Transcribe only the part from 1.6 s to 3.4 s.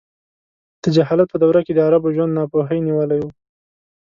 کې د عربو ژوند ناپوهۍ نیولی و.